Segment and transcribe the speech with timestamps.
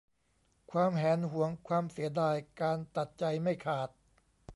[0.71, 3.89] ความแหนหวง ความเสียดาย การตัดใจไม่ขาด